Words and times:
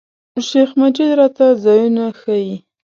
شیخ 0.47 0.69
مجید 0.81 1.11
راته 1.19 1.45
ځایونه 1.63 2.03
ښیي. 2.19 2.55